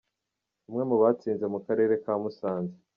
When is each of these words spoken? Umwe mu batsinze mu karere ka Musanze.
Umwe 0.69 0.83
mu 0.89 0.95
batsinze 1.01 1.45
mu 1.53 1.59
karere 1.65 1.93
ka 2.03 2.13
Musanze. 2.21 2.75